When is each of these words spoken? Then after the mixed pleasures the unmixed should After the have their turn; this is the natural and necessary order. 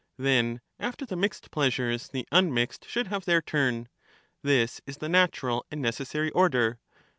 Then 0.17 0.61
after 0.79 1.05
the 1.05 1.15
mixed 1.15 1.51
pleasures 1.51 2.07
the 2.09 2.27
unmixed 2.31 2.87
should 2.89 3.05
After 3.09 3.09
the 3.11 3.15
have 3.17 3.25
their 3.25 3.41
turn; 3.43 3.87
this 4.41 4.81
is 4.87 4.97
the 4.97 5.07
natural 5.09 5.63
and 5.69 5.79
necessary 5.79 6.31
order. 6.31 6.79